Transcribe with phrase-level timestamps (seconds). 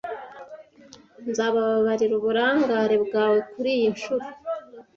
[1.29, 4.25] Nzababarira uburangare bwawe kuriyi nshuro.